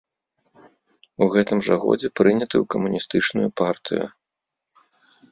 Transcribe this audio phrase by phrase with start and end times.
[1.25, 4.05] У гэтым жа годзе прыняты ў камуністычную партыю.